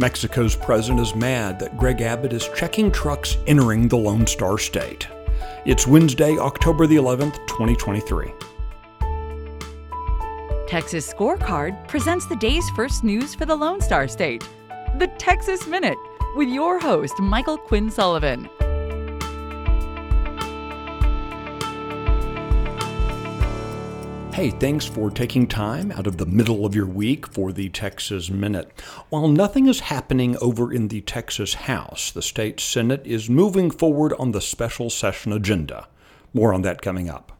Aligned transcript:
Mexico's 0.00 0.56
president 0.56 0.98
is 0.98 1.14
mad 1.14 1.58
that 1.58 1.76
Greg 1.76 2.00
Abbott 2.00 2.32
is 2.32 2.48
checking 2.56 2.90
trucks 2.90 3.36
entering 3.46 3.86
the 3.86 3.98
Lone 3.98 4.26
Star 4.26 4.56
State. 4.56 5.06
It's 5.66 5.86
Wednesday, 5.86 6.38
October 6.38 6.86
the 6.86 6.96
11th, 6.96 7.34
2023. 7.46 8.32
Texas 10.66 11.12
Scorecard 11.12 11.86
presents 11.86 12.24
the 12.24 12.36
day's 12.36 12.66
first 12.70 13.04
news 13.04 13.34
for 13.34 13.44
the 13.44 13.54
Lone 13.54 13.82
Star 13.82 14.08
State. 14.08 14.42
The 14.96 15.08
Texas 15.18 15.66
Minute 15.66 15.98
with 16.34 16.48
your 16.48 16.80
host, 16.80 17.20
Michael 17.20 17.58
Quinn 17.58 17.90
Sullivan. 17.90 18.48
Hey, 24.40 24.48
thanks 24.48 24.86
for 24.86 25.10
taking 25.10 25.46
time 25.46 25.92
out 25.92 26.06
of 26.06 26.16
the 26.16 26.24
middle 26.24 26.64
of 26.64 26.74
your 26.74 26.86
week 26.86 27.26
for 27.26 27.52
the 27.52 27.68
Texas 27.68 28.30
Minute. 28.30 28.72
While 29.10 29.28
nothing 29.28 29.66
is 29.66 29.80
happening 29.80 30.34
over 30.38 30.72
in 30.72 30.88
the 30.88 31.02
Texas 31.02 31.52
House, 31.52 32.10
the 32.10 32.22
state 32.22 32.58
Senate 32.58 33.02
is 33.04 33.28
moving 33.28 33.70
forward 33.70 34.14
on 34.18 34.32
the 34.32 34.40
special 34.40 34.88
session 34.88 35.30
agenda. 35.34 35.88
More 36.32 36.54
on 36.54 36.62
that 36.62 36.80
coming 36.80 37.10
up. 37.10 37.32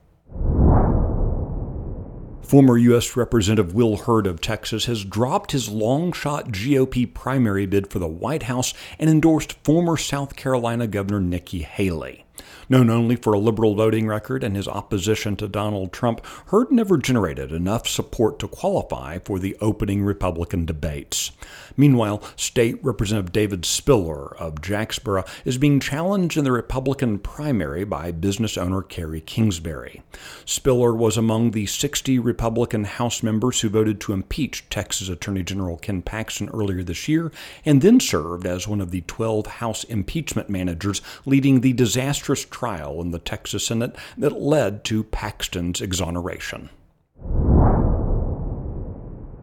Former 2.43 2.77
U.S. 2.77 3.17
Representative 3.17 3.73
Will 3.73 3.97
Hurd 3.97 4.27
of 4.27 4.43
Texas 4.43 4.85
has 4.85 5.03
dropped 5.03 5.53
his 5.53 5.71
long 5.71 6.13
shot 6.13 6.49
GOP 6.49 7.15
primary 7.15 7.65
bid 7.65 7.89
for 7.89 7.99
the 7.99 8.07
White 8.07 8.43
House 8.43 8.75
and 8.99 9.09
endorsed 9.09 9.55
former 9.65 9.97
South 9.97 10.37
Carolina 10.37 10.87
Governor 10.87 11.21
Nikki 11.21 11.63
Haley. 11.63 12.27
Known 12.69 12.91
only 12.91 13.17
for 13.17 13.33
a 13.33 13.39
liberal 13.39 13.75
voting 13.75 14.07
record 14.07 14.45
and 14.45 14.57
his 14.57 14.69
opposition 14.69 15.37
to 15.37 15.49
Donald 15.49 15.93
Trump, 15.93 16.25
Hurd 16.47 16.71
never 16.71 16.97
generated 16.97 17.53
enough 17.53 17.89
support 17.89 18.39
to 18.39 18.49
qualify 18.49 19.19
for 19.19 19.39
the 19.39 19.57
opening 19.61 20.03
Republican 20.03 20.65
debates. 20.65 21.33
Meanwhile, 21.77 22.23
State 22.37 22.79
Representative 22.85 23.33
David 23.33 23.65
Spiller 23.65 24.37
of 24.37 24.61
Jacksboro 24.61 25.25
is 25.45 25.59
being 25.59 25.81
challenged 25.81 26.37
in 26.37 26.45
the 26.45 26.53
Republican 26.53 27.19
primary 27.19 27.85
by 27.85 28.13
business 28.13 28.57
owner 28.57 28.83
Kerry 28.83 29.21
Kingsbury. 29.21 30.03
Spiller 30.45 30.95
was 30.95 31.17
among 31.17 31.51
the 31.51 31.67
60 31.67 32.19
Republican 32.19 32.85
House 32.85 33.23
members 33.23 33.61
who 33.61 33.69
voted 33.69 34.01
to 34.01 34.13
impeach 34.13 34.69
Texas 34.69 35.09
Attorney 35.09 35.43
General 35.43 35.77
Ken 35.77 36.03
Paxton 36.03 36.49
earlier 36.51 36.83
this 36.83 37.09
year, 37.09 37.33
and 37.65 37.83
then 37.83 37.99
served 37.99 38.47
as 38.47 38.69
one 38.69 38.81
of 38.81 38.91
the 38.91 39.01
12 39.03 39.47
House 39.47 39.85
impeachment 39.85 40.49
managers 40.49 41.03
leading 41.25 41.61
the 41.61 41.73
disastrous 41.73 42.30
trial 42.37 43.01
in 43.01 43.11
the 43.11 43.19
Texas 43.19 43.67
Senate 43.67 43.97
that 44.17 44.41
led 44.41 44.85
to 44.85 45.05
Paxton's 45.05 45.81
exoneration. 45.81 46.71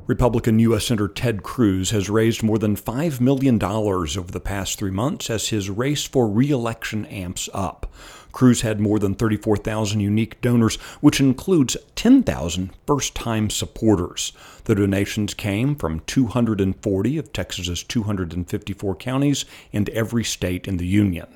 Republican 0.08 0.58
U.S. 0.60 0.88
Senator 0.88 1.10
Ted 1.10 1.44
Cruz 1.44 1.90
has 1.90 2.10
raised 2.10 2.42
more 2.42 2.58
than 2.58 2.78
$5 2.78 3.20
million 3.20 3.62
over 3.62 4.32
the 4.32 4.40
past 4.40 4.80
three 4.80 4.92
months 4.92 5.30
as 5.30 5.50
his 5.50 5.70
race 5.70 6.06
for 6.06 6.30
re 6.30 6.50
election 6.50 7.06
amps 7.08 7.50
up. 7.54 7.94
Cruz 8.32 8.62
had 8.62 8.80
more 8.80 9.00
than 9.00 9.16
34,000 9.16 10.00
unique 10.00 10.40
donors, 10.42 10.76
which 11.02 11.20
includes 11.20 11.78
10,000 11.96 12.72
first 12.86 13.16
time 13.16 13.50
supporters. 13.50 14.34
The 14.66 14.76
donations 14.76 15.34
came 15.34 15.76
from 15.76 16.02
240 16.02 17.18
of 17.18 17.34
Texas's 17.34 17.84
254 17.84 18.96
counties 18.96 19.46
and 19.72 19.90
every 19.90 20.24
state 20.24 20.68
in 20.68 20.78
the 20.78 20.88
Union. 20.88 21.28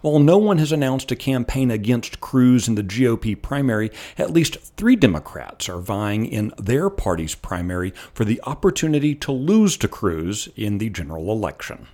While 0.00 0.18
no 0.18 0.38
one 0.38 0.58
has 0.58 0.72
announced 0.72 1.12
a 1.12 1.16
campaign 1.16 1.70
against 1.70 2.20
Cruz 2.20 2.66
in 2.66 2.74
the 2.74 2.82
GOP 2.82 3.40
primary, 3.40 3.90
at 4.16 4.32
least 4.32 4.56
three 4.76 4.96
Democrats 4.96 5.68
are 5.68 5.80
vying 5.80 6.26
in 6.26 6.52
their 6.58 6.88
party's 6.90 7.34
primary 7.34 7.92
for 8.12 8.24
the 8.24 8.40
opportunity 8.44 9.14
to 9.16 9.32
lose 9.32 9.76
to 9.76 9.88
Cruz 9.88 10.48
in 10.56 10.78
the 10.78 10.88
general 10.88 11.30
election. 11.30 11.86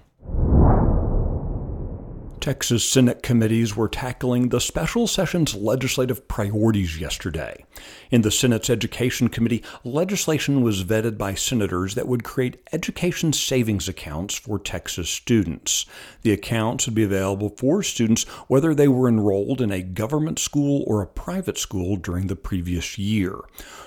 Texas 2.45 2.85
Senate 2.87 3.23
committees 3.23 3.75
were 3.75 3.89
tackling 3.89 4.51
the 4.51 4.61
special 4.61 5.07
session's 5.07 5.55
legislative 5.55 6.29
priorities 6.29 7.01
yesterday. 7.01 7.65
In 8.11 8.21
the 8.21 8.31
Senate's 8.31 8.69
Education 8.69 9.31
Committee, 9.31 9.63
legislation 9.83 10.61
was 10.61 10.85
vetted 10.85 11.17
by 11.17 11.33
senators 11.33 11.95
that 11.95 12.07
would 12.07 12.23
create 12.23 12.61
education 12.71 13.33
savings 13.33 13.89
accounts 13.89 14.37
for 14.37 14.59
Texas 14.59 15.09
students. 15.09 15.87
The 16.21 16.33
accounts 16.33 16.85
would 16.85 16.95
be 16.95 17.05
available 17.05 17.49
for 17.49 17.83
students 17.83 18.25
whether 18.47 18.75
they 18.75 18.89
were 18.89 19.09
enrolled 19.09 19.63
in 19.63 19.73
a 19.73 19.81
government 19.81 20.39
school 20.39 20.85
or 20.87 21.01
a 21.01 21.07
private 21.07 21.57
school 21.57 21.97
during 21.97 22.27
the 22.27 22.37
previous 22.37 22.99
year. 22.99 23.39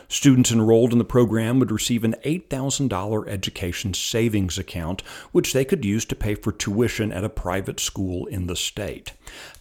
Students 0.09 0.51
enrolled 0.51 0.93
in 0.93 0.97
the 0.97 1.05
program 1.05 1.59
would 1.59 1.71
receive 1.71 2.03
an 2.03 2.15
$8,000 2.25 3.27
education 3.27 3.93
savings 3.93 4.57
account, 4.57 5.01
which 5.31 5.53
they 5.53 5.65
could 5.65 5.85
use 5.85 6.05
to 6.05 6.15
pay 6.15 6.33
for 6.33 6.51
tuition 6.51 7.11
at 7.11 7.25
a 7.25 7.29
private 7.29 7.79
school 7.79 8.25
in 8.25 8.46
the 8.47 8.55
state. 8.55 9.13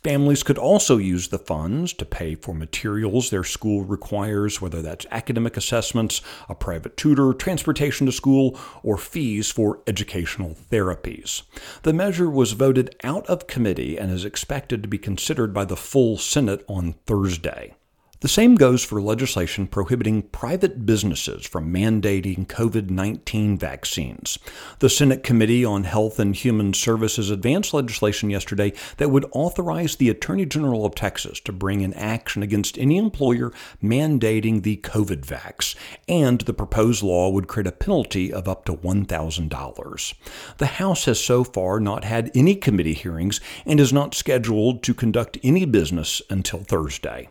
Families 0.02 0.42
could 0.42 0.58
also 0.58 0.96
use 0.96 1.28
the 1.28 1.38
funds 1.38 1.92
to 1.94 2.04
pay 2.04 2.34
for 2.34 2.54
materials 2.54 3.30
their 3.30 3.44
school 3.44 3.84
requires, 3.84 4.60
whether 4.60 4.80
that's 4.80 5.06
academic 5.10 5.56
assessments, 5.56 6.22
a 6.48 6.54
private 6.54 6.96
tutor, 6.96 7.32
transportation 7.32 8.06
to 8.06 8.12
school, 8.12 8.58
or 8.82 8.96
fees 8.96 9.50
for 9.50 9.80
educational 9.86 10.56
therapies. 10.70 11.42
The 11.82 11.92
measure 11.92 12.30
was 12.30 12.52
voted 12.52 12.94
out 13.04 13.26
of 13.26 13.46
committee 13.46 13.98
and 13.98 14.10
is 14.10 14.24
expected 14.24 14.82
to 14.82 14.88
be 14.88 14.98
considered 14.98 15.52
by 15.52 15.64
the 15.64 15.76
full 15.76 16.16
Senate 16.16 16.64
on 16.68 16.94
Thursday. 17.06 17.74
The 18.20 18.28
same 18.28 18.54
goes 18.54 18.82
for 18.82 19.02
legislation 19.02 19.66
prohibiting 19.66 20.22
private 20.22 20.86
businesses 20.86 21.44
from 21.44 21.70
mandating 21.70 22.46
COVID 22.46 22.88
19 22.88 23.58
vaccines. 23.58 24.38
The 24.78 24.88
Senate 24.88 25.22
Committee 25.22 25.66
on 25.66 25.84
Health 25.84 26.18
and 26.18 26.34
Human 26.34 26.72
Services 26.72 27.28
advanced 27.28 27.74
legislation 27.74 28.30
yesterday 28.30 28.72
that 28.96 29.10
would 29.10 29.26
authorize 29.32 29.96
the 29.96 30.08
Attorney 30.08 30.46
General 30.46 30.86
of 30.86 30.94
Texas 30.94 31.40
to 31.40 31.52
bring 31.52 31.84
an 31.84 31.92
action 31.92 32.42
against 32.42 32.78
any 32.78 32.96
employer 32.96 33.52
mandating 33.84 34.62
the 34.62 34.78
COVID 34.78 35.26
vax, 35.26 35.76
and 36.08 36.40
the 36.40 36.54
proposed 36.54 37.02
law 37.02 37.28
would 37.28 37.48
create 37.48 37.66
a 37.66 37.72
penalty 37.72 38.32
of 38.32 38.48
up 38.48 38.64
to 38.64 38.72
$1,000. 38.72 40.14
The 40.56 40.66
House 40.66 41.04
has 41.04 41.22
so 41.22 41.44
far 41.44 41.80
not 41.80 42.04
had 42.04 42.30
any 42.34 42.54
committee 42.54 42.94
hearings 42.94 43.42
and 43.66 43.78
is 43.78 43.92
not 43.92 44.14
scheduled 44.14 44.82
to 44.84 44.94
conduct 44.94 45.36
any 45.42 45.66
business 45.66 46.22
until 46.30 46.60
Thursday. 46.60 47.28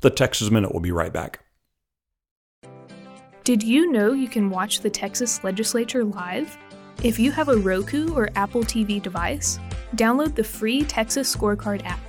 The 0.00 0.10
Texas 0.10 0.50
Minute 0.50 0.72
will 0.72 0.80
be 0.80 0.92
right 0.92 1.12
back. 1.12 1.40
Did 3.44 3.62
you 3.62 3.92
know 3.92 4.12
you 4.12 4.28
can 4.28 4.48
watch 4.48 4.80
the 4.80 4.88
Texas 4.88 5.44
legislature 5.44 6.04
live? 6.04 6.56
If 7.02 7.18
you 7.18 7.30
have 7.32 7.48
a 7.48 7.56
Roku 7.56 8.14
or 8.14 8.30
Apple 8.34 8.62
TV 8.62 9.02
device, 9.02 9.58
download 9.96 10.34
the 10.34 10.44
free 10.44 10.84
Texas 10.84 11.34
Scorecard 11.34 11.84
app. 11.84 12.00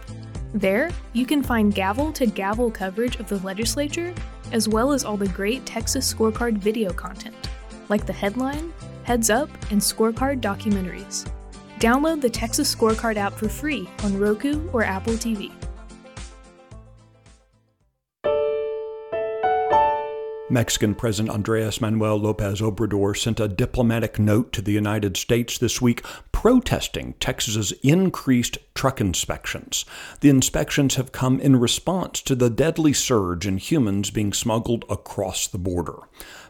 There, 0.54 0.90
you 1.14 1.26
can 1.26 1.44
find 1.44 1.74
gavel 1.74 2.12
to 2.14 2.26
gavel 2.26 2.72
coverage 2.72 3.18
of 3.18 3.28
the 3.28 3.40
legislature, 3.40 4.14
as 4.52 4.70
well 4.70 4.92
as 4.92 5.04
all 5.04 5.18
the 5.18 5.30
great 5.30 5.66
Texas 5.66 6.14
Scorecard 6.14 6.58
video 6.58 6.94
content, 6.94 7.50
like 7.90 8.06
the 8.06 8.14
headline, 8.14 8.74
heads 9.04 9.30
up, 9.30 9.50
and 9.72 9.82
scorecard 9.82 10.42
documentaries. 10.42 11.30
Download 11.80 12.22
the 12.22 12.30
Texas 12.30 12.74
Scorecard 12.74 13.16
app 13.16 13.34
for 13.34 13.50
free 13.50 13.90
on 14.04 14.18
Roku 14.18 14.70
or 14.72 14.84
Apple 14.84 15.14
TV. 15.14 15.52
Mexican 20.52 20.96
President 20.96 21.34
Andres 21.34 21.80
Manuel 21.80 22.18
Lopez 22.18 22.60
Obrador 22.60 23.18
sent 23.18 23.40
a 23.40 23.48
diplomatic 23.48 24.20
note 24.20 24.52
to 24.52 24.62
the 24.62 24.74
United 24.74 25.16
States 25.16 25.58
this 25.58 25.82
week 25.82 26.04
protesting 26.34 27.14
Texas's 27.22 27.72
increased 27.84 28.58
truck 28.76 29.00
inspections. 29.00 29.86
The 30.20 30.28
inspections 30.28 30.96
have 30.96 31.14
come 31.14 31.40
in 31.40 31.56
response 31.56 32.22
to 32.24 32.36
the 32.36 32.50
deadly 32.50 32.92
surge 32.92 33.48
in 33.48 33.60
humans 33.60 34.12
being 34.12 34.34
smuggled 34.34 34.84
across 34.90 35.48
the 35.48 35.58
border. 35.58 36.00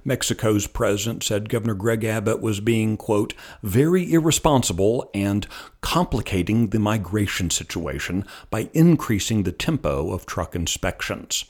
Mexico's 0.04 0.66
president 0.66 1.22
said 1.22 1.48
Governor 1.48 1.76
Greg 1.76 2.04
Abbott 2.04 2.42
was 2.42 2.60
being, 2.60 2.98
quote, 2.98 3.36
very 3.62 4.12
irresponsible 4.12 5.12
and 5.14 5.46
complicating 5.82 6.70
the 6.70 6.80
migration 6.80 7.52
situation 7.52 8.26
by 8.50 8.68
increasing 8.74 9.44
the 9.44 9.52
tempo 9.52 10.12
of 10.12 10.26
truck 10.26 10.56
inspections. 10.56 11.46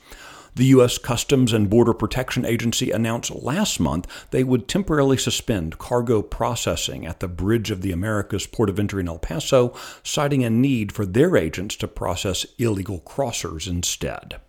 The 0.54 0.66
U.S. 0.66 0.98
Customs 0.98 1.54
and 1.54 1.70
Border 1.70 1.94
Protection 1.94 2.44
Agency 2.44 2.90
announced 2.90 3.30
last 3.30 3.80
month 3.80 4.06
they 4.32 4.44
would 4.44 4.68
temporarily 4.68 5.16
suspend 5.16 5.78
cargo 5.78 6.20
processing 6.20 7.06
at 7.06 7.20
the 7.20 7.28
Bridge 7.28 7.70
of 7.70 7.80
the 7.80 7.90
Americas 7.90 8.46
port 8.46 8.68
of 8.68 8.78
entry 8.78 9.00
in 9.00 9.08
El 9.08 9.18
Paso, 9.18 9.74
citing 10.02 10.44
a 10.44 10.50
need 10.50 10.92
for 10.92 11.06
their 11.06 11.38
agents 11.38 11.74
to 11.76 11.88
process 11.88 12.44
illegal 12.58 13.00
crossers 13.00 13.66
instead. 13.66 14.40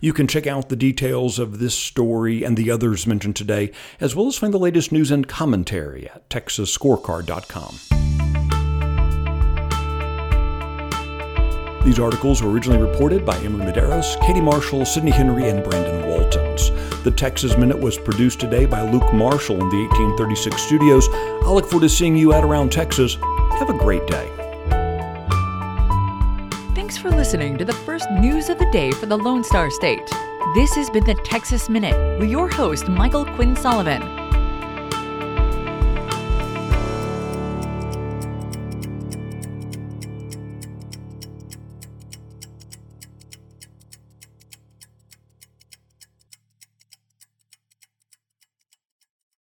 You 0.00 0.12
can 0.12 0.26
check 0.26 0.48
out 0.48 0.70
the 0.70 0.76
details 0.76 1.38
of 1.38 1.60
this 1.60 1.74
story 1.76 2.42
and 2.42 2.56
the 2.56 2.72
others 2.72 3.06
mentioned 3.06 3.36
today, 3.36 3.70
as 4.00 4.16
well 4.16 4.26
as 4.26 4.36
find 4.36 4.52
the 4.52 4.58
latest 4.58 4.90
news 4.90 5.12
and 5.12 5.28
commentary 5.28 6.10
at 6.10 6.28
texasscorecard.com. 6.30 8.13
These 11.84 11.98
articles 11.98 12.42
were 12.42 12.50
originally 12.50 12.80
reported 12.80 13.26
by 13.26 13.36
Emily 13.40 13.66
Medeiros, 13.66 14.18
Katie 14.26 14.40
Marshall, 14.40 14.86
Sydney 14.86 15.10
Henry, 15.10 15.50
and 15.50 15.62
Brandon 15.62 16.08
Waltens. 16.08 16.70
The 17.02 17.10
Texas 17.10 17.58
Minute 17.58 17.78
was 17.78 17.98
produced 17.98 18.40
today 18.40 18.64
by 18.64 18.80
Luke 18.90 19.12
Marshall 19.12 19.60
in 19.60 19.68
the 19.68 19.86
1836 19.88 20.62
studios. 20.62 21.08
I 21.12 21.50
look 21.50 21.66
forward 21.66 21.86
to 21.86 21.90
seeing 21.90 22.16
you 22.16 22.32
out 22.32 22.42
around 22.42 22.72
Texas. 22.72 23.18
Have 23.58 23.68
a 23.68 23.76
great 23.76 24.06
day. 24.06 24.30
Thanks 26.74 26.96
for 26.96 27.10
listening 27.10 27.58
to 27.58 27.66
the 27.66 27.74
first 27.84 28.10
news 28.12 28.48
of 28.48 28.58
the 28.58 28.70
day 28.70 28.90
for 28.90 29.04
the 29.04 29.18
Lone 29.18 29.44
Star 29.44 29.70
State. 29.70 30.10
This 30.54 30.74
has 30.76 30.88
been 30.88 31.04
the 31.04 31.20
Texas 31.22 31.68
Minute 31.68 32.18
with 32.18 32.30
your 32.30 32.48
host, 32.48 32.88
Michael 32.88 33.26
Quinn 33.26 33.54
Sullivan. 33.56 34.23